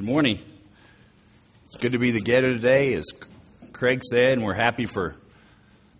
[0.00, 0.40] Good morning.
[1.66, 3.04] It's good to be together today, as
[3.74, 5.14] Craig said, and we're happy for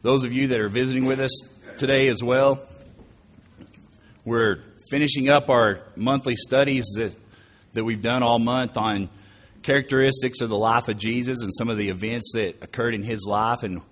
[0.00, 1.42] those of you that are visiting with us
[1.76, 2.66] today as well.
[4.24, 7.14] We're finishing up our monthly studies that,
[7.74, 9.10] that we've done all month on
[9.62, 13.26] characteristics of the life of Jesus and some of the events that occurred in his
[13.26, 13.64] life.
[13.64, 13.82] And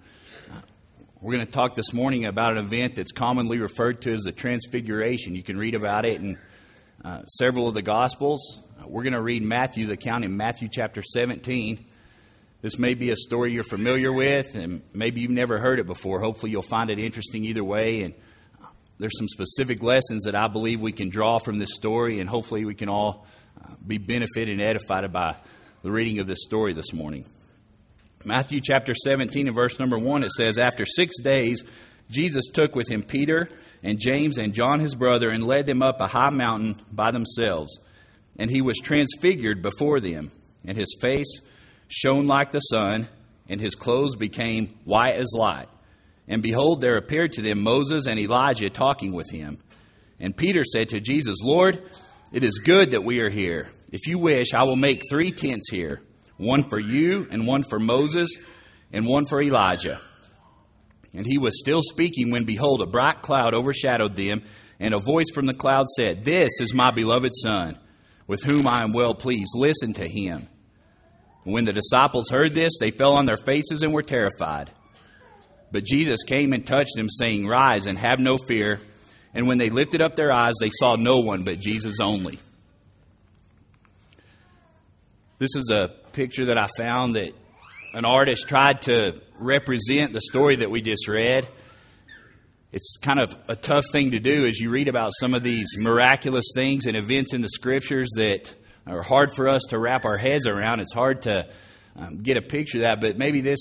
[1.20, 4.32] we're going to talk this morning about an event that's commonly referred to as the
[4.32, 5.34] Transfiguration.
[5.34, 6.38] You can read about it in
[7.04, 8.62] uh, several of the Gospels.
[8.88, 11.84] We're going to read Matthew's account in Matthew chapter 17.
[12.62, 16.20] This may be a story you're familiar with, and maybe you've never heard it before.
[16.20, 18.00] Hopefully, you'll find it interesting either way.
[18.00, 18.14] And
[18.98, 22.64] there's some specific lessons that I believe we can draw from this story, and hopefully,
[22.64, 23.26] we can all
[23.62, 25.36] uh, be benefited and edified by
[25.82, 27.26] the reading of this story this morning.
[28.24, 31.62] Matthew chapter 17 and verse number 1, it says, After six days,
[32.10, 33.50] Jesus took with him Peter
[33.82, 37.78] and James and John his brother and led them up a high mountain by themselves.
[38.38, 40.30] And he was transfigured before them,
[40.64, 41.40] and his face
[41.88, 43.08] shone like the sun,
[43.48, 45.68] and his clothes became white as light.
[46.28, 49.58] And behold, there appeared to them Moses and Elijah talking with him.
[50.20, 51.82] And Peter said to Jesus, Lord,
[52.32, 53.70] it is good that we are here.
[53.90, 56.02] If you wish, I will make three tents here
[56.36, 58.30] one for you, and one for Moses,
[58.92, 60.00] and one for Elijah.
[61.12, 64.42] And he was still speaking when, behold, a bright cloud overshadowed them,
[64.78, 67.76] and a voice from the cloud said, This is my beloved Son,
[68.28, 69.50] with whom I am well pleased.
[69.56, 70.46] Listen to him.
[71.42, 74.70] When the disciples heard this, they fell on their faces and were terrified.
[75.72, 78.80] But Jesus came and touched them, saying, Rise and have no fear.
[79.34, 82.38] And when they lifted up their eyes, they saw no one but Jesus only.
[85.38, 87.32] This is a picture that I found that
[87.94, 91.48] an artist tried to represent the story that we just read.
[92.70, 95.68] It's kind of a tough thing to do as you read about some of these
[95.78, 98.54] miraculous things and events in the scriptures that
[98.86, 100.80] are hard for us to wrap our heads around.
[100.80, 101.48] It's hard to
[101.96, 103.58] um, get a picture of that, but maybe this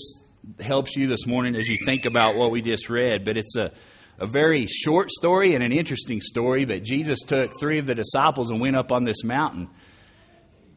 [0.59, 3.23] helps you this morning as you think about what we just read.
[3.23, 3.72] But it's a,
[4.19, 6.66] a very short story and an interesting story.
[6.66, 9.69] But Jesus took three of the disciples and went up on this mountain.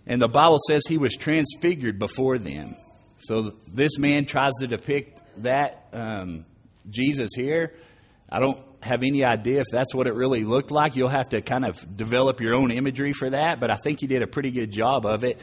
[0.06, 2.76] And the Bible says he was transfigured before them.
[3.18, 6.46] So this man tries to depict that um,
[6.88, 7.74] Jesus here.
[8.30, 10.96] I don't have any idea if that's what it really looked like.
[10.96, 14.06] You'll have to kind of develop your own imagery for that, but I think he
[14.06, 15.38] did a pretty good job of it.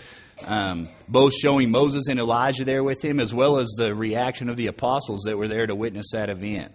[0.46, 4.56] Um, both showing Moses and Elijah there with him, as well as the reaction of
[4.56, 6.72] the apostles that were there to witness that event.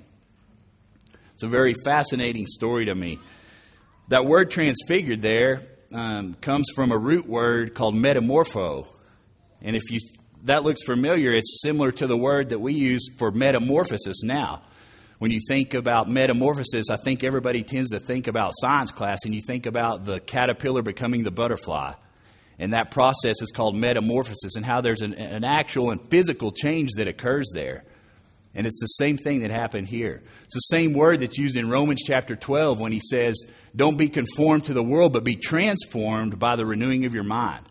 [1.34, 3.18] It's a very fascinating story to me.
[4.08, 5.62] That word transfigured there
[5.94, 8.86] um, comes from a root word called metamorpho.
[9.60, 10.00] And if you
[10.44, 14.62] that looks familiar, it's similar to the word that we use for metamorphosis now.
[15.22, 19.32] When you think about metamorphosis, I think everybody tends to think about science class and
[19.32, 21.92] you think about the caterpillar becoming the butterfly.
[22.58, 26.94] And that process is called metamorphosis and how there's an, an actual and physical change
[26.96, 27.84] that occurs there.
[28.56, 30.24] And it's the same thing that happened here.
[30.42, 33.44] It's the same word that's used in Romans chapter 12 when he says,
[33.76, 37.64] Don't be conformed to the world, but be transformed by the renewing of your mind.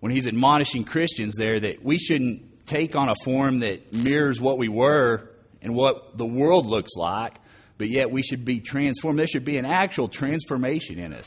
[0.00, 4.58] When he's admonishing Christians there that we shouldn't take on a form that mirrors what
[4.58, 5.31] we were
[5.62, 7.36] and what the world looks like,
[7.78, 9.18] but yet we should be transformed.
[9.18, 11.26] There should be an actual transformation in us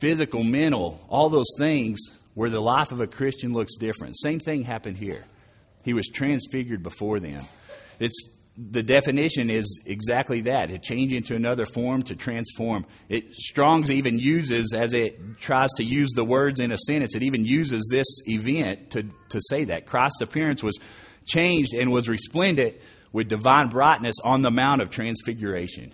[0.00, 2.00] physical, mental, all those things
[2.34, 4.18] where the life of a Christian looks different.
[4.18, 5.24] Same thing happened here.
[5.84, 7.42] He was transfigured before them.
[7.98, 13.90] It's the definition is exactly that to change into another form to transform it strong's
[13.90, 17.88] even uses as it tries to use the words in a sentence it even uses
[17.90, 20.76] this event to, to say that christ's appearance was
[21.24, 22.74] changed and was resplendent
[23.12, 25.92] with divine brightness on the mount of transfiguration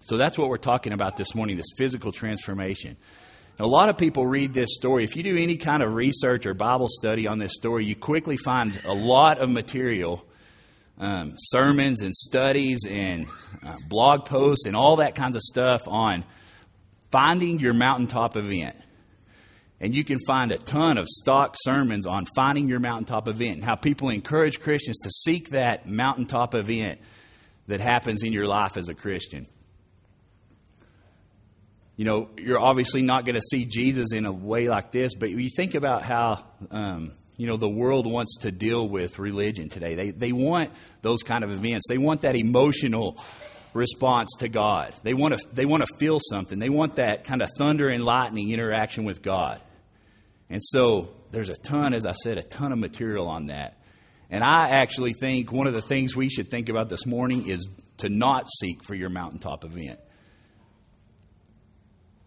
[0.00, 2.96] so that's what we're talking about this morning this physical transformation
[3.60, 5.04] a lot of people read this story.
[5.04, 8.38] If you do any kind of research or Bible study on this story, you quickly
[8.38, 10.24] find a lot of material,
[10.98, 13.26] um, sermons and studies and
[13.66, 16.24] uh, blog posts and all that kinds of stuff on
[17.10, 18.76] finding your mountaintop event.
[19.80, 23.64] And you can find a ton of stock sermons on finding your mountaintop event and
[23.64, 27.00] how people encourage Christians to seek that mountaintop event
[27.66, 29.46] that happens in your life as a Christian
[32.00, 35.28] you know, you're obviously not going to see Jesus in a way like this, but
[35.28, 39.94] you think about how, um, you know, the world wants to deal with religion today.
[39.96, 40.70] They, they want
[41.02, 41.84] those kind of events.
[41.90, 43.22] They want that emotional
[43.74, 44.94] response to God.
[45.02, 46.58] They want to, they want to feel something.
[46.58, 49.60] They want that kind of thunder and lightning interaction with God.
[50.50, 53.78] And so there's a ton, as I said, a ton of material on that.
[54.28, 57.70] And I actually think one of the things we should think about this morning is
[57.98, 60.00] to not seek for your mountaintop event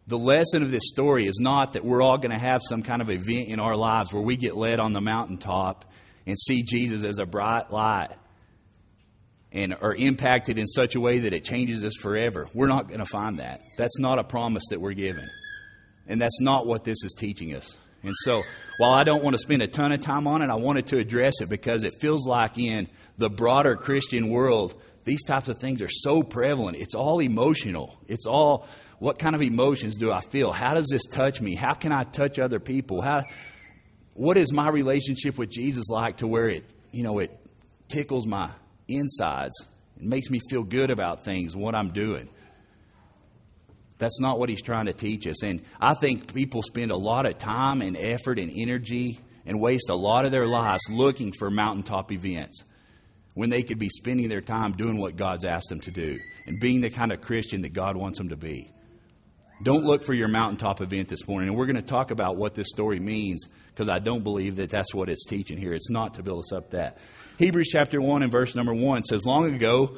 [0.08, 3.02] the lesson of this story is not that we're all going to have some kind
[3.02, 5.86] of event in our lives where we get led on the mountaintop
[6.26, 8.10] and see Jesus as a bright light
[9.52, 12.48] and are impacted in such a way that it changes us forever.
[12.54, 13.62] We're not going to find that.
[13.78, 15.30] That's not a promise that we're given.
[16.08, 17.78] And that's not what this is teaching us.
[18.04, 18.44] And so,
[18.78, 20.98] while I don't want to spend a ton of time on it, I wanted to
[20.98, 25.82] address it because it feels like in the broader Christian world, these types of things
[25.82, 26.78] are so prevalent.
[26.78, 27.98] It's all emotional.
[28.08, 28.68] It's all
[29.00, 30.52] what kind of emotions do I feel?
[30.52, 31.56] How does this touch me?
[31.56, 33.02] How can I touch other people?
[33.02, 33.24] How
[34.14, 37.38] what is my relationship with Jesus like to where it, you know, it
[37.88, 38.52] tickles my
[38.88, 39.54] insides.
[39.98, 42.30] It makes me feel good about things, what I'm doing.
[44.04, 45.44] That's not what he's trying to teach us.
[45.44, 49.90] And I think people spend a lot of time and effort and energy and waste
[49.90, 52.64] a lot of their lives looking for mountaintop events
[53.34, 56.60] when they could be spending their time doing what God's asked them to do and
[56.60, 58.70] being the kind of Christian that God wants them to be.
[59.64, 61.50] Don't look for your mountaintop event this morning.
[61.50, 64.70] And we're going to talk about what this story means because I don't believe that
[64.70, 65.74] that's what it's teaching here.
[65.74, 66.98] It's not to build us up that.
[67.38, 69.98] Hebrews chapter 1 and verse number 1 says, Long ago,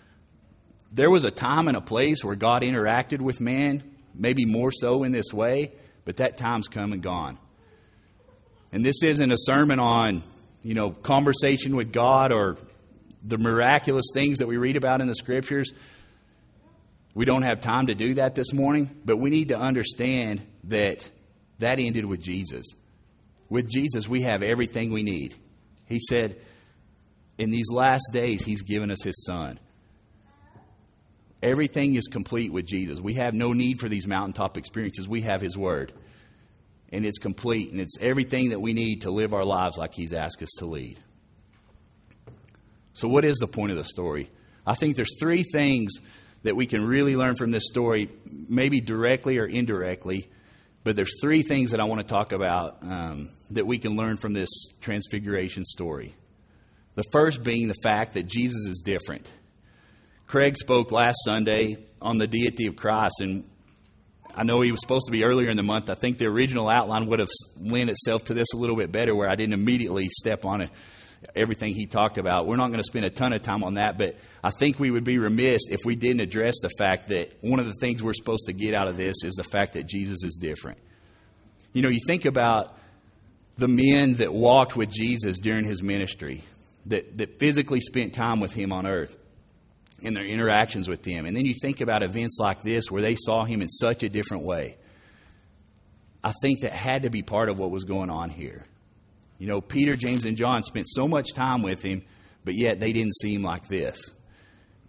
[0.91, 3.83] There was a time and a place where God interacted with man,
[4.13, 5.71] maybe more so in this way,
[6.03, 7.37] but that time's come and gone.
[8.71, 10.23] And this isn't a sermon on,
[10.63, 12.57] you know, conversation with God or
[13.23, 15.71] the miraculous things that we read about in the scriptures.
[17.13, 21.09] We don't have time to do that this morning, but we need to understand that
[21.59, 22.65] that ended with Jesus.
[23.49, 25.35] With Jesus, we have everything we need.
[25.85, 26.37] He said,
[27.37, 29.59] in these last days, He's given us His Son.
[31.41, 32.99] Everything is complete with Jesus.
[32.99, 35.07] We have no need for these mountaintop experiences.
[35.07, 35.91] We have His Word.
[36.91, 40.13] And it's complete, and it's everything that we need to live our lives like He's
[40.13, 40.99] asked us to lead.
[42.93, 44.29] So, what is the point of the story?
[44.67, 45.93] I think there's three things
[46.43, 50.29] that we can really learn from this story, maybe directly or indirectly.
[50.83, 54.17] But there's three things that I want to talk about um, that we can learn
[54.17, 54.49] from this
[54.81, 56.15] transfiguration story.
[56.95, 59.27] The first being the fact that Jesus is different.
[60.31, 63.43] Craig spoke last Sunday on the deity of Christ, and
[64.33, 65.89] I know he was supposed to be earlier in the month.
[65.89, 67.27] I think the original outline would have
[67.59, 70.69] lent itself to this a little bit better, where I didn't immediately step on it,
[71.35, 72.47] everything he talked about.
[72.47, 74.89] We're not going to spend a ton of time on that, but I think we
[74.89, 78.13] would be remiss if we didn't address the fact that one of the things we're
[78.13, 80.77] supposed to get out of this is the fact that Jesus is different.
[81.73, 82.77] You know, you think about
[83.57, 86.41] the men that walked with Jesus during his ministry
[86.85, 89.17] that, that physically spent time with him on earth
[90.01, 91.25] in their interactions with him.
[91.25, 94.09] And then you think about events like this where they saw him in such a
[94.09, 94.77] different way.
[96.23, 98.63] I think that had to be part of what was going on here.
[99.37, 102.03] You know, Peter, James, and John spent so much time with him,
[102.43, 103.99] but yet they didn't see him like this.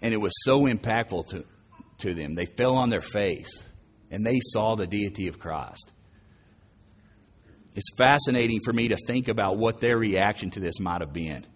[0.03, 1.45] And it was so impactful to,
[1.99, 2.35] to them.
[2.35, 3.65] They fell on their face
[4.11, 5.91] and they saw the deity of Christ.
[7.75, 11.47] It's fascinating for me to think about what their reaction to this might have been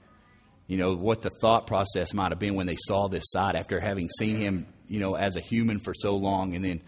[0.66, 3.80] you know, what the thought process might have been when they saw this sight after
[3.80, 6.82] having seen him, you know, as a human for so long and then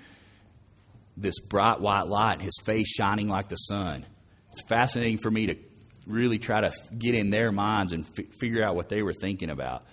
[1.16, 4.04] this bright white light, his face shining like the sun.
[4.52, 5.56] It's fascinating for me to
[6.06, 9.50] really try to get in their minds and f- figure out what they were thinking
[9.50, 9.85] about.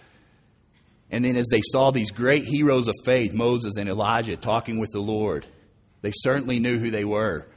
[1.12, 4.90] And then as they saw these great heroes of faith, Moses and Elijah, talking with
[4.92, 5.46] the Lord,
[6.02, 7.48] they certainly knew who they were.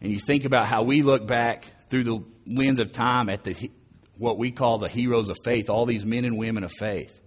[0.00, 3.70] And you think about how we look back through the lens of time at the
[4.18, 7.20] what we call the heroes of faith, all these men and women of faith.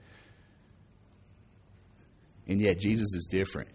[2.47, 3.69] And yet Jesus is different.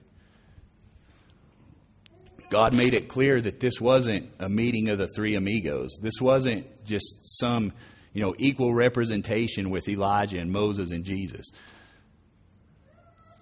[2.49, 5.99] God made it clear that this wasn't a meeting of the three amigos.
[6.03, 7.73] This wasn't just some,
[8.13, 11.47] you know, equal representation with Elijah and Moses and Jesus.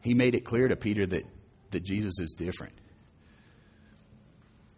[0.03, 1.25] He made it clear to Peter that,
[1.73, 2.75] that Jesus is different.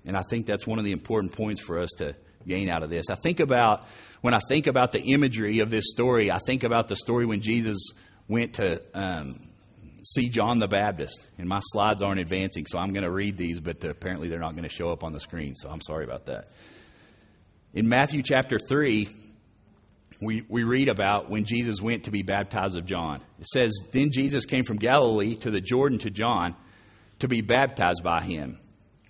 [0.04, 2.90] And I think that's one of the important points for us to gain out of
[2.90, 3.10] this.
[3.10, 3.86] I think about,
[4.20, 7.40] when I think about the imagery of this story, I think about the story when
[7.40, 7.78] Jesus
[8.28, 9.40] went to um,
[10.04, 11.26] see John the Baptist.
[11.38, 14.52] And my slides aren't advancing, so I'm going to read these, but apparently they're not
[14.52, 16.48] going to show up on the screen, so I'm sorry about that.
[17.74, 19.08] In Matthew chapter 3,
[20.20, 23.22] we, we read about when Jesus went to be baptized of John.
[23.40, 26.54] It says, Then Jesus came from Galilee to the Jordan to John
[27.20, 28.58] to be baptized by him.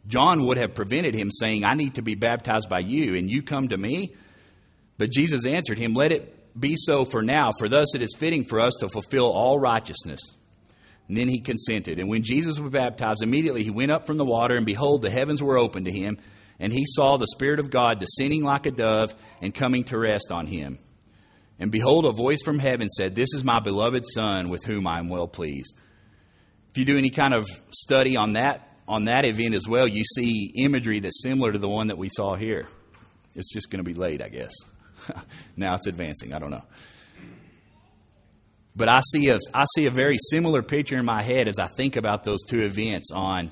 [0.06, 3.42] John would have prevented him saying, I need to be baptized by you, and you
[3.42, 4.14] come to me?
[4.98, 8.44] But Jesus answered him, Let it be so for now, for thus it is fitting
[8.44, 10.20] for us to fulfill all righteousness.
[11.08, 11.98] And then he consented.
[11.98, 15.10] And when Jesus was baptized, immediately he went up from the water, and behold, the
[15.10, 16.18] heavens were opened to him,
[16.58, 20.30] and he saw the Spirit of God descending like a dove and coming to rest
[20.30, 20.78] on him.
[21.58, 24.98] And behold, a voice from heaven said, This is my beloved Son, with whom I
[24.98, 25.74] am well pleased.
[26.70, 30.04] If you do any kind of study on that on that event as well, you
[30.04, 32.66] see imagery that's similar to the one that we saw here.
[33.34, 34.52] It's just going to be late, I guess.
[35.56, 36.32] now it's advancing.
[36.32, 36.64] I don't know.
[38.74, 41.66] But I see a I see a very similar picture in my head as I
[41.66, 43.50] think about those two events on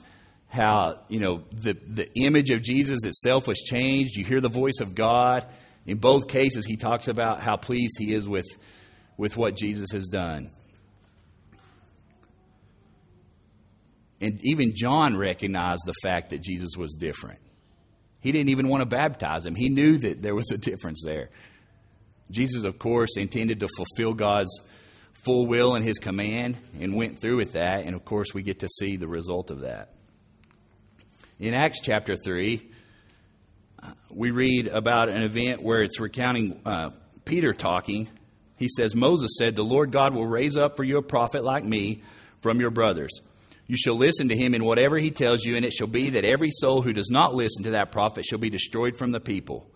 [0.49, 4.17] how you know the the image of Jesus itself was changed.
[4.17, 5.47] You hear the voice of God.
[5.87, 8.47] In both cases, he talks about how pleased he is with
[9.19, 10.51] with what Jesus has done.
[14.21, 17.41] And even John recognized the fact that Jesus was different.
[18.21, 19.55] He didn't even want to baptize him.
[19.55, 21.31] He knew that there was a difference there.
[22.31, 24.61] Jesus, of course, intended to fulfill God's
[25.25, 27.85] full will and his command and went through with that.
[27.85, 29.95] And of course, we get to see the result of that.
[31.39, 32.71] In Acts chapter 3,
[34.11, 36.91] we read about an event where it's recounting uh,
[37.25, 38.09] Peter talking.
[38.57, 41.65] He says, Moses said, The Lord God will raise up for you a prophet like
[41.65, 42.03] me
[42.41, 43.21] from your brothers.
[43.71, 46.25] You shall listen to him in whatever he tells you, and it shall be that
[46.25, 49.71] every soul who does not listen to that prophet shall be destroyed from the people.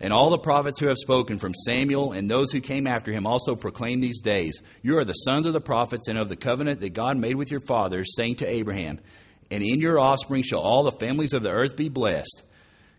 [0.00, 3.26] And all the prophets who have spoken from Samuel and those who came after him
[3.26, 6.80] also proclaim these days You are the sons of the prophets and of the covenant
[6.80, 8.98] that God made with your fathers, saying to Abraham,
[9.50, 12.42] And in your offspring shall all the families of the earth be blessed.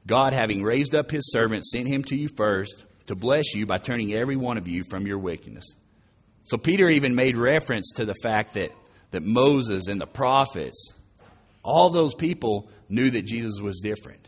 [0.06, 3.80] God, having raised up his servant, sent him to you first to bless you by
[3.80, 5.74] turning every one of you from your wickedness.
[6.44, 8.70] So Peter even made reference to the fact that
[9.12, 10.94] that Moses and the prophets,
[11.64, 14.28] all those people knew that Jesus was different.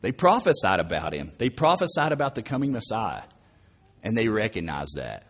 [0.00, 3.22] They prophesied about him, they prophesied about the coming Messiah,
[4.02, 5.26] and they recognized that.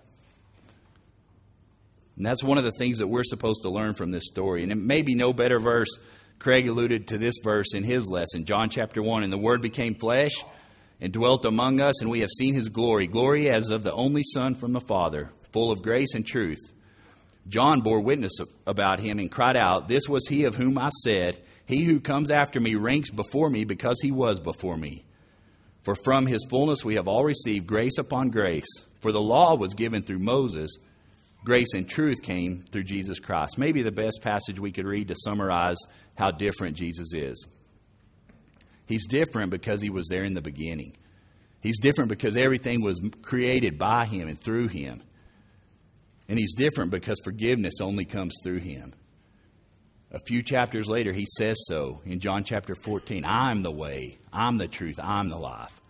[2.16, 4.62] And that's one of the things that we're supposed to learn from this story.
[4.62, 5.98] And it may be no better verse.
[6.38, 9.22] Craig alluded to this verse in his lesson, John chapter 1.
[9.22, 10.32] And the Word became flesh
[11.00, 14.22] and dwelt among us, and we have seen his glory glory as of the only
[14.22, 16.72] Son from the Father, full of grace and truth.
[17.48, 18.32] John bore witness
[18.66, 22.30] about him and cried out, This was he of whom I said, He who comes
[22.30, 25.04] after me ranks before me because he was before me.
[25.82, 28.66] For from his fullness we have all received grace upon grace.
[29.00, 30.76] For the law was given through Moses,
[31.44, 33.56] grace and truth came through Jesus Christ.
[33.56, 35.78] Maybe the best passage we could read to summarize
[36.16, 37.46] how different Jesus is.
[38.86, 40.96] He's different because he was there in the beginning.
[41.60, 45.02] He's different because everything was created by him and through him.
[46.28, 48.94] And he's different because forgiveness only comes through him.
[50.12, 54.56] A few chapters later, he says so in John chapter 14 I'm the way, I'm
[54.56, 55.80] the truth, I'm the life.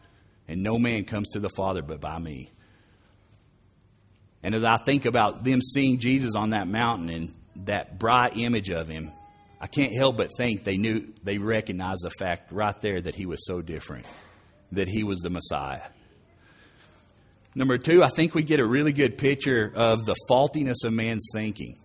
[0.48, 2.50] And no man comes to the Father but by me.
[4.42, 7.34] And as I think about them seeing Jesus on that mountain and
[7.66, 9.10] that bright image of him,
[9.60, 13.26] I can't help but think they knew, they recognized the fact right there that he
[13.26, 14.06] was so different,
[14.72, 15.82] that he was the Messiah.
[17.56, 21.26] Number two, I think we get a really good picture of the faultiness of man's
[21.32, 21.78] thinking.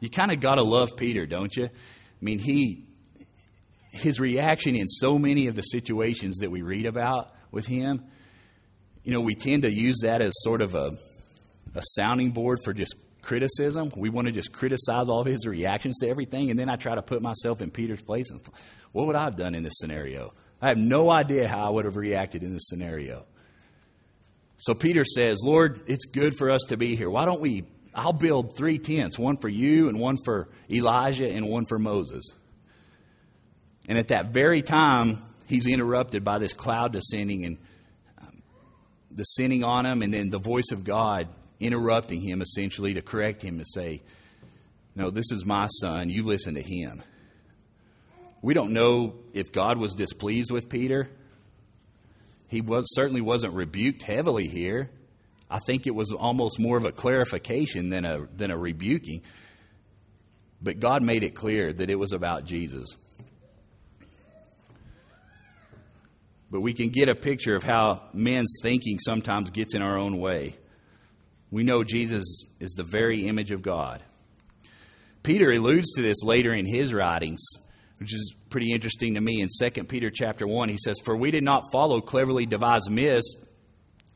[0.00, 1.66] You kind of got to love Peter, don't you?
[1.66, 1.68] I
[2.22, 2.86] mean, he
[3.92, 8.06] his reaction in so many of the situations that we read about with him,
[9.04, 10.96] you know, we tend to use that as sort of a
[11.74, 13.92] a sounding board for just criticism.
[13.94, 16.94] We want to just criticize all of his reactions to everything, and then I try
[16.94, 18.40] to put myself in Peter's place and
[18.92, 20.32] what would I have done in this scenario?
[20.62, 23.26] I have no idea how I would have reacted in this scenario.
[24.56, 27.10] So Peter says, Lord, it's good for us to be here.
[27.10, 27.64] Why don't we?
[27.94, 32.24] I'll build three tents one for you, and one for Elijah, and one for Moses.
[33.88, 37.58] And at that very time, he's interrupted by this cloud descending and
[38.20, 38.42] um,
[39.14, 41.28] descending on him, and then the voice of God
[41.60, 44.02] interrupting him essentially to correct him to say,
[44.94, 46.08] No, this is my son.
[46.08, 47.02] You listen to him.
[48.40, 51.08] We don't know if God was displeased with Peter
[52.52, 54.90] he was, certainly wasn't rebuked heavily here.
[55.50, 59.22] I think it was almost more of a clarification than a, than a rebuking.
[60.60, 62.94] But God made it clear that it was about Jesus.
[66.50, 70.18] But we can get a picture of how men's thinking sometimes gets in our own
[70.18, 70.54] way.
[71.50, 74.02] We know Jesus is the very image of God.
[75.22, 77.42] Peter alludes to this later in his writings
[78.02, 81.30] which is pretty interesting to me in 2 Peter chapter 1 he says for we
[81.30, 83.36] did not follow cleverly devised myths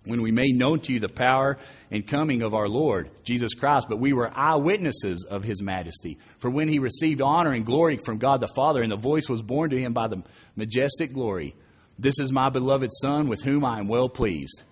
[0.04, 1.56] when we made known to you the power
[1.92, 6.18] and coming of our Lord Jesus Christ, but we were eyewitnesses of his majesty.
[6.38, 9.42] For when he received honor and glory from God the Father, and the voice was
[9.42, 10.22] borne to him by the
[10.54, 11.56] majestic glory,
[11.98, 14.62] This is my beloved Son, with whom I am well pleased.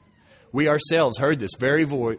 [0.53, 2.17] We ourselves heard this very, vo-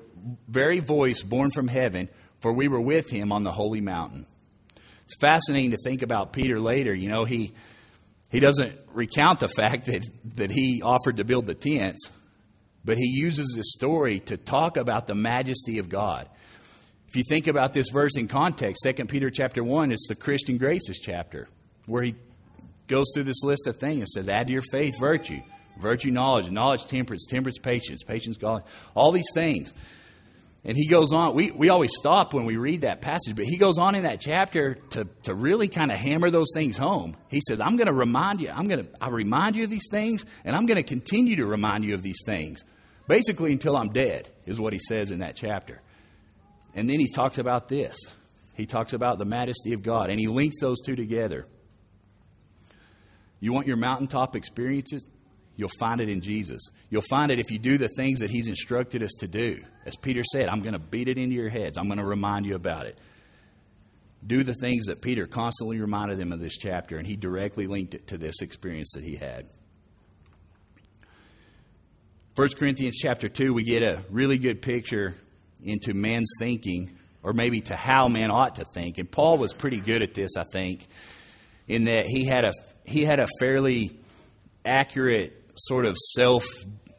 [0.50, 2.10] very voice borne from heaven,
[2.42, 4.25] for we were with him on the holy mountain.
[5.06, 6.94] It's fascinating to think about Peter later.
[6.94, 7.54] You know, he,
[8.30, 12.10] he doesn't recount the fact that, that he offered to build the tents
[12.86, 16.30] but he uses this story to talk about the majesty of God.
[17.08, 20.58] If you think about this verse in context, 2 Peter chapter 1, it's the Christian
[20.58, 21.48] graces chapter,
[21.88, 22.16] where he
[22.88, 25.42] goes through this list of things and says, add to your faith virtue,
[25.80, 29.74] virtue knowledge, knowledge temperance, temperance patience, patience God, all these things.
[30.68, 33.56] And he goes on, we, we always stop when we read that passage, but he
[33.56, 37.16] goes on in that chapter to, to really kind of hammer those things home.
[37.30, 39.88] He says, I'm going to remind you, I'm going to I remind you of these
[39.92, 42.64] things, and I'm going to continue to remind you of these things.
[43.08, 45.82] Basically, until I'm dead, is what he says in that chapter.
[46.74, 47.96] And then he talks about this.
[48.56, 51.46] He talks about the majesty of God, and he links those two together.
[53.40, 55.06] You want your mountaintop experiences?
[55.58, 56.62] You'll find it in Jesus.
[56.90, 59.64] You'll find it if you do the things that he's instructed us to do.
[59.86, 62.46] As Peter said, I'm going to beat it into your heads, I'm going to remind
[62.46, 63.00] you about it.
[64.26, 67.94] Do the things that Peter constantly reminded them of this chapter, and he directly linked
[67.94, 69.48] it to this experience that he had.
[72.36, 75.16] 1 Corinthians chapter 2, we get a really good picture
[75.64, 78.98] into man's thinking, or maybe to how man ought to think.
[78.98, 80.86] And Paul was pretty good at this, I think,
[81.68, 82.52] in that he had a,
[82.84, 83.98] he had a fairly
[84.66, 86.46] accurate sort of self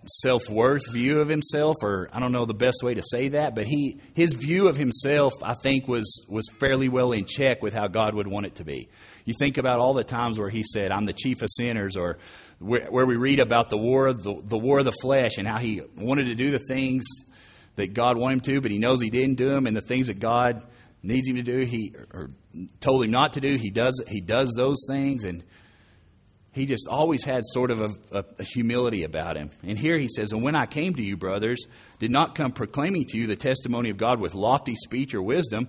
[0.09, 3.55] self worth view of himself, or I don't know the best way to say that,
[3.55, 7.75] but he his view of himself, I think, was was fairly well in check with
[7.75, 8.89] how God would want it to be.
[9.25, 12.19] You think about all the times where he said, "I'm the chief of sinners," or
[12.59, 15.59] where, where we read about the war, the, the war of the flesh, and how
[15.59, 17.05] he wanted to do the things
[17.77, 20.07] that God wanted him to, but he knows he didn't do them, and the things
[20.07, 20.67] that God
[21.03, 22.31] needs him to do, he or
[22.81, 25.45] told him not to do, he does he does those things, and
[26.57, 29.51] he just always had sort of a, a, a, humility about him.
[29.63, 31.67] And here he says, And when I came to you, brothers,
[31.99, 35.69] did not come proclaiming to you the testimony of God with lofty speech or wisdom,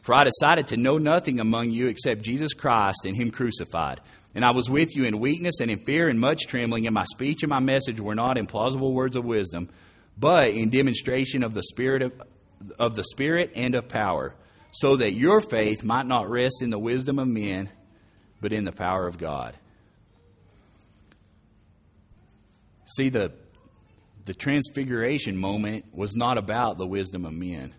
[0.00, 4.00] for I decided to know nothing among you except Jesus Christ and Him crucified.
[4.32, 7.04] And I was with you in weakness and in fear and much trembling, and my
[7.12, 9.68] speech and my message were not in plausible words of wisdom,
[10.16, 12.12] but in demonstration of the Spirit of,
[12.78, 14.36] of the Spirit and of power,
[14.70, 17.70] so that your faith might not rest in the wisdom of men,
[18.40, 19.56] but in the power of God.
[22.88, 23.32] See, the,
[24.24, 27.74] the transfiguration moment was not about the wisdom of men.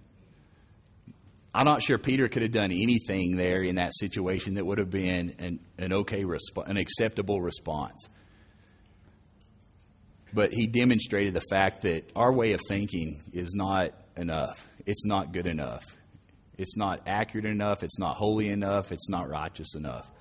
[1.54, 4.92] I'm not sure Peter could have done anything there in that situation that would have
[4.92, 8.08] been an, an okay, resp- an acceptable response.
[10.32, 14.70] But he demonstrated the fact that our way of thinking is not enough.
[14.86, 15.84] It's not good enough.
[16.56, 17.84] It's not accurate enough.
[17.84, 18.92] It's not holy enough.
[18.92, 20.12] It's not righteous enough.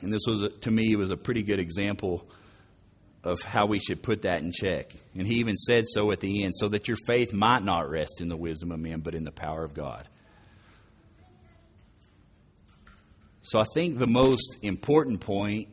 [0.00, 2.28] And this was, to me, was a pretty good example
[3.24, 4.92] of how we should put that in check.
[5.14, 8.20] And he even said so at the end, so that your faith might not rest
[8.20, 10.08] in the wisdom of men, but in the power of God.
[13.42, 15.68] So I think the most important point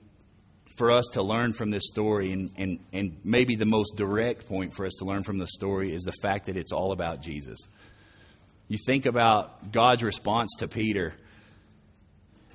[0.77, 4.73] for us to learn from this story, and, and, and maybe the most direct point
[4.73, 7.59] for us to learn from the story, is the fact that it's all about Jesus.
[8.67, 11.13] You think about God's response to Peter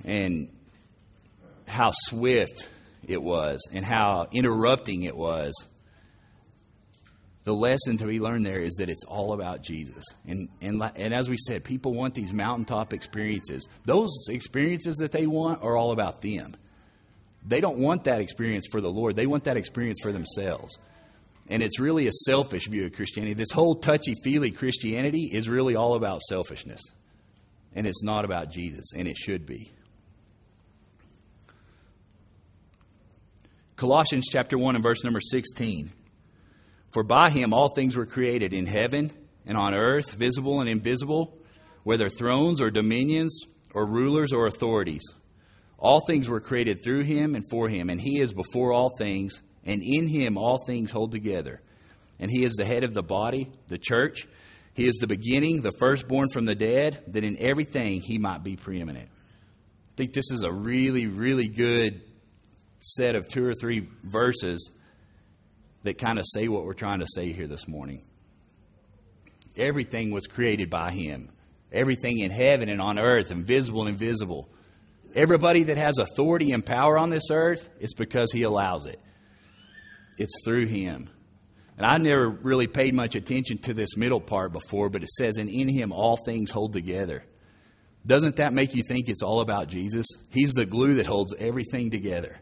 [0.03, 0.49] and
[1.71, 2.69] how swift
[3.07, 5.53] it was and how interrupting it was.
[7.43, 10.03] The lesson to be learned there is that it's all about Jesus.
[10.27, 13.67] And, and, and as we said, people want these mountaintop experiences.
[13.85, 16.55] Those experiences that they want are all about them.
[17.43, 20.77] They don't want that experience for the Lord, they want that experience for themselves.
[21.49, 23.33] And it's really a selfish view of Christianity.
[23.33, 26.81] This whole touchy feely Christianity is really all about selfishness.
[27.73, 29.71] And it's not about Jesus, and it should be.
[33.81, 35.91] Colossians chapter 1 and verse number 16.
[36.91, 39.11] For by him all things were created in heaven
[39.43, 41.35] and on earth, visible and invisible,
[41.81, 43.41] whether thrones or dominions
[43.73, 45.01] or rulers or authorities.
[45.79, 49.41] All things were created through him and for him, and he is before all things,
[49.65, 51.59] and in him all things hold together.
[52.19, 54.27] And he is the head of the body, the church.
[54.75, 58.57] He is the beginning, the firstborn from the dead, that in everything he might be
[58.57, 59.09] preeminent.
[59.09, 62.03] I think this is a really, really good
[62.81, 64.71] set of two or three verses
[65.83, 68.03] that kind of say what we're trying to say here this morning.
[69.55, 71.29] Everything was created by Him.
[71.71, 74.49] Everything in heaven and on earth, invisible and invisible.
[75.15, 78.99] Everybody that has authority and power on this earth, it's because He allows it.
[80.17, 81.09] it's through him.
[81.77, 85.37] And I never really paid much attention to this middle part before, but it says,
[85.37, 87.23] and in him all things hold together.
[88.05, 90.05] Doesn't that make you think it's all about Jesus?
[90.31, 92.39] He's the glue that holds everything together.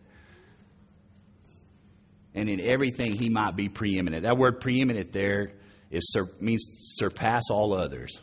[2.36, 4.24] And in everything, he might be preeminent.
[4.24, 5.52] That word preeminent there
[5.90, 6.66] is, means
[6.96, 8.22] surpass all others.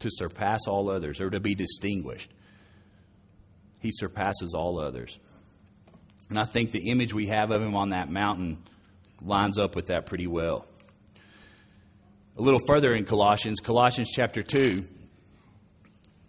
[0.00, 2.30] To surpass all others, or to be distinguished.
[3.80, 5.18] He surpasses all others.
[6.28, 8.62] And I think the image we have of him on that mountain
[9.20, 10.66] lines up with that pretty well.
[12.36, 14.82] A little further in Colossians, Colossians chapter 2,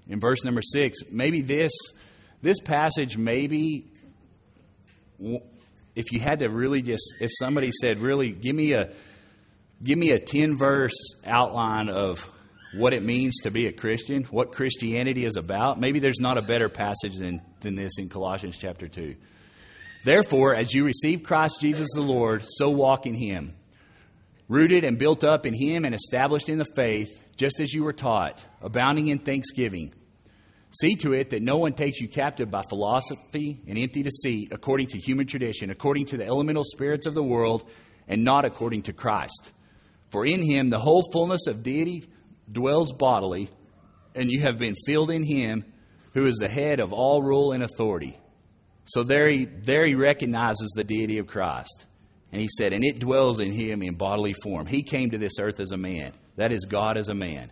[0.09, 1.71] in verse number 6, maybe this,
[2.41, 3.87] this passage, maybe
[5.95, 8.91] if you had to really just, if somebody said, really, give me a,
[9.83, 12.27] give me a 10 verse outline of
[12.75, 16.41] what it means to be a Christian, what Christianity is about, maybe there's not a
[16.41, 19.15] better passage than, than this in Colossians chapter 2.
[20.03, 23.53] Therefore, as you receive Christ Jesus the Lord, so walk in him,
[24.49, 27.93] rooted and built up in him and established in the faith, just as you were
[27.93, 29.93] taught, abounding in thanksgiving.
[30.79, 34.87] See to it that no one takes you captive by philosophy and empty deceit, according
[34.87, 37.69] to human tradition, according to the elemental spirits of the world,
[38.07, 39.51] and not according to Christ.
[40.11, 42.09] For in him the whole fullness of deity
[42.51, 43.49] dwells bodily,
[44.15, 45.63] and you have been filled in him
[46.13, 48.17] who is the head of all rule and authority.
[48.85, 51.85] So there he, there he recognizes the deity of Christ.
[52.31, 54.65] And he said, And it dwells in him in bodily form.
[54.65, 56.13] He came to this earth as a man.
[56.35, 57.51] That is God as a man.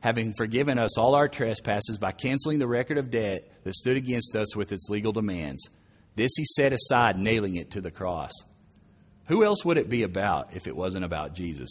[0.00, 4.34] having forgiven us all our trespasses by canceling the record of debt that stood against
[4.34, 5.68] us with its legal demands.
[6.16, 8.32] This he set aside, nailing it to the cross.
[9.26, 11.70] Who else would it be about if it wasn't about Jesus?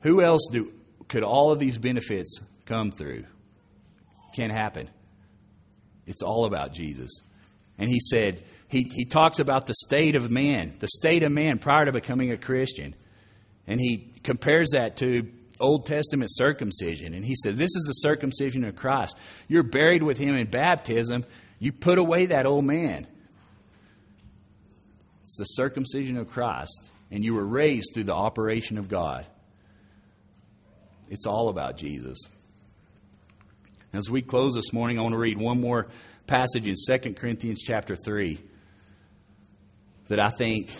[0.00, 0.72] Who else do,
[1.06, 3.24] could all of these benefits come through?
[4.34, 4.88] Can't happen.
[6.06, 7.10] It's all about Jesus.
[7.78, 11.58] And he said, he, he talks about the state of man, the state of man
[11.58, 12.94] prior to becoming a Christian.
[13.66, 15.28] And he compares that to
[15.60, 17.14] Old Testament circumcision.
[17.14, 19.16] And he says, This is the circumcision of Christ.
[19.48, 21.24] You're buried with him in baptism.
[21.58, 23.06] You put away that old man.
[25.24, 26.90] It's the circumcision of Christ.
[27.10, 29.26] And you were raised through the operation of God.
[31.10, 32.18] It's all about Jesus.
[33.92, 35.88] As we close this morning, I want to read one more
[36.26, 38.38] passage in 2 Corinthians chapter 3
[40.08, 40.70] that I think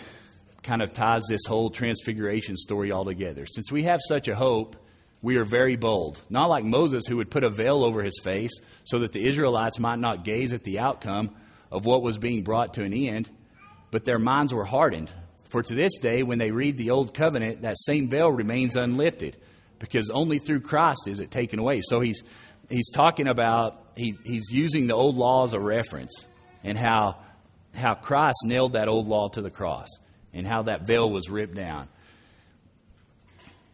[0.63, 3.47] kind of ties this whole transfiguration story all together.
[3.47, 4.77] Since we have such a hope,
[5.23, 6.21] we are very bold.
[6.31, 9.79] Not like Moses, who would put a veil over his face so that the Israelites
[9.79, 11.35] might not gaze at the outcome
[11.71, 13.29] of what was being brought to an end,
[13.91, 15.11] but their minds were hardened.
[15.51, 19.37] For to this day, when they read the Old Covenant, that same veil remains unlifted
[19.79, 21.81] because only through Christ is it taken away.
[21.83, 22.23] So he's,
[22.69, 26.27] he's talking about, he, he's using the old law as a reference
[26.63, 27.17] and how
[27.75, 29.89] how Christ nailed that old law to the cross
[30.33, 31.89] and how that veil was ripped down.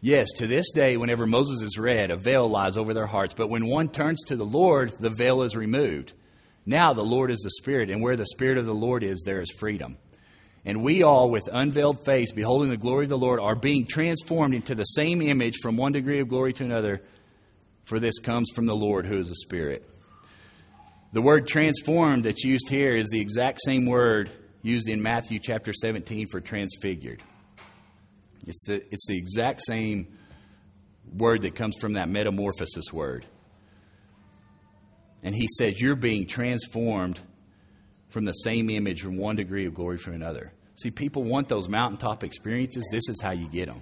[0.01, 3.33] Yes, to this day, whenever Moses is read, a veil lies over their hearts.
[3.33, 6.13] But when one turns to the Lord, the veil is removed.
[6.65, 9.41] Now the Lord is the Spirit, and where the Spirit of the Lord is, there
[9.41, 9.97] is freedom.
[10.63, 14.55] And we all, with unveiled face, beholding the glory of the Lord, are being transformed
[14.55, 17.01] into the same image from one degree of glory to another,
[17.85, 19.87] for this comes from the Lord who is the Spirit.
[21.13, 24.29] The word transformed that's used here is the exact same word
[24.65, 27.21] used in Matthew chapter 17 for transfigured.
[28.47, 30.17] It's the, it's the exact same
[31.15, 33.25] word that comes from that metamorphosis word.
[35.23, 37.19] And he says, You're being transformed
[38.09, 40.51] from the same image from one degree of glory from another.
[40.75, 42.87] See, people want those mountaintop experiences.
[42.91, 43.81] This is how you get them.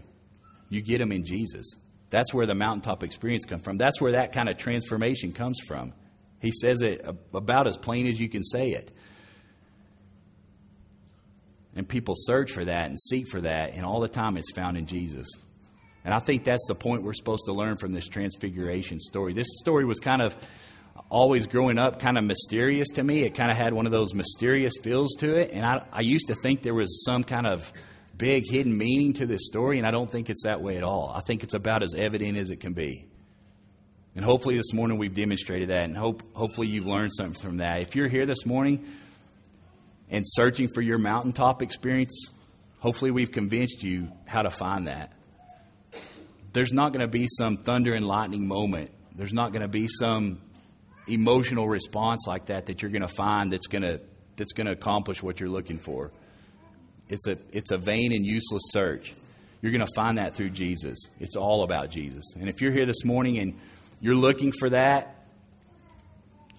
[0.70, 1.66] You get them in Jesus.
[2.10, 3.78] That's where the mountaintop experience comes from.
[3.78, 5.94] That's where that kind of transformation comes from.
[6.40, 8.92] He says it about as plain as you can say it.
[11.76, 14.78] And people search for that and seek for that, and all the time it's found
[14.78, 15.28] in Jesus.
[16.06, 19.34] And I think that's the point we're supposed to learn from this transfiguration story.
[19.34, 20.36] This story was kind of
[21.10, 23.24] always growing up kind of mysterious to me.
[23.24, 25.52] It kind of had one of those mysterious feels to it.
[25.52, 27.72] And I, I used to think there was some kind of
[28.18, 31.12] big hidden meaning to this story, and I don't think it's that way at all.
[31.16, 33.08] I think it's about as evident as it can be.
[34.16, 37.82] And hopefully this morning we've demonstrated that, and hope, hopefully you've learned something from that.
[37.82, 38.86] If you're here this morning
[40.14, 42.32] and searching for your mountaintop experience,
[42.78, 45.12] hopefully we've convinced you how to find that.
[46.54, 48.92] there's not going to be some thunder and lightning moment.
[49.16, 50.40] There's not going to be some
[51.08, 54.00] emotional response like that that you're going to find that's going to
[54.36, 56.12] that's going to accomplish what you're looking for.
[57.10, 59.14] It's a it's a vain and useless search.
[59.62, 60.98] You're going to find that through Jesus.
[61.20, 62.24] It's all about Jesus.
[62.40, 63.60] And if you're here this morning and
[64.00, 65.23] you're looking for that,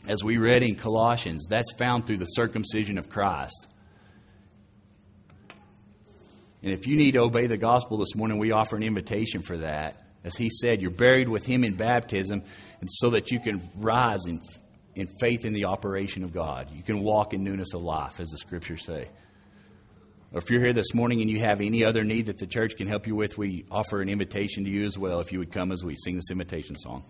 [0.06, 3.66] as we read in Colossians, that's found through the circumcision of Christ.
[6.62, 9.58] And if you need to obey the gospel this morning, we offer an invitation for
[9.58, 10.02] that.
[10.24, 12.42] As he said, you're buried with him in baptism,
[12.80, 14.40] and so that you can rise in,
[14.94, 16.70] in faith in the operation of God.
[16.72, 19.08] You can walk in newness of life, as the scriptures say.
[20.32, 22.76] Or if you're here this morning and you have any other need that the church
[22.76, 25.52] can help you with, we offer an invitation to you as well if you would
[25.52, 27.04] come as we sing this invitation song.